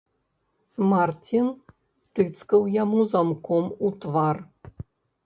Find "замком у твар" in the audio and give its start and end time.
3.13-4.35